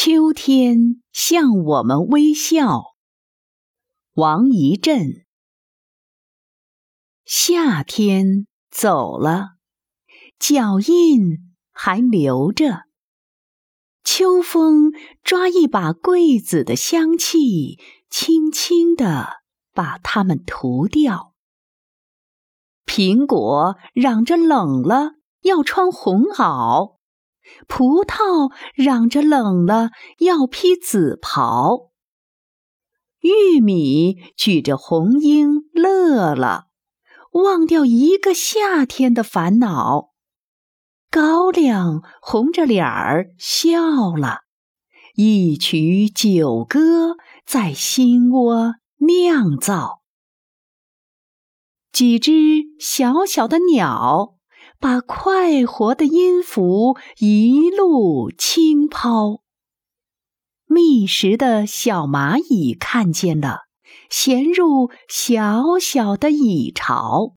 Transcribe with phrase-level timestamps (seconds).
[0.00, 2.94] 秋天向我们微笑。
[4.12, 5.26] 王一震。
[7.24, 9.56] 夏天走了，
[10.38, 12.82] 脚印还留着。
[14.04, 14.92] 秋风
[15.24, 19.40] 抓一把桂子的香气，轻轻地
[19.72, 21.34] 把它们涂掉。
[22.86, 26.97] 苹果嚷着冷了，要穿红袄；
[27.66, 31.90] 葡萄嚷着冷了，要披紫袍；
[33.20, 36.66] 玉米举着红缨乐了，
[37.32, 40.10] 忘掉一个夏天的烦恼。
[41.10, 44.40] 高粱红着脸儿笑了，
[45.14, 50.02] 一曲酒歌在心窝酿造。
[51.90, 52.32] 几只
[52.78, 54.37] 小小的鸟，
[54.80, 59.42] 把快活的音符一路轻抛。
[60.66, 63.62] 觅食的小蚂蚁看见了，
[64.10, 67.34] 衔入小小的蚁巢。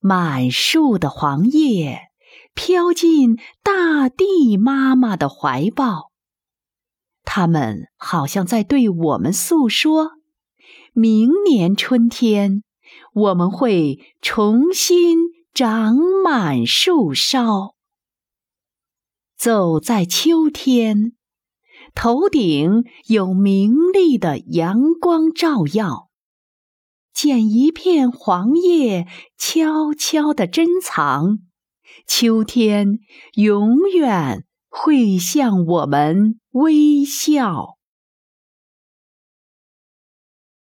[0.00, 2.10] 满树的黄叶
[2.54, 6.10] 飘进大地妈妈的怀抱，
[7.24, 10.12] 它们好像在对我们诉说：
[10.92, 12.62] 明年春天，
[13.12, 15.18] 我们会重新
[15.54, 17.74] 长满树梢。
[19.36, 21.14] 走在秋天，
[21.94, 26.10] 头顶有明丽的阳光照耀。
[27.12, 31.38] 捡一片黄叶，悄悄地珍藏。
[32.06, 33.00] 秋天
[33.34, 37.77] 永远会向我们微笑。